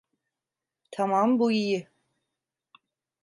Tamam, 0.91 1.39
bu 1.39 1.51
iyi. 1.51 1.87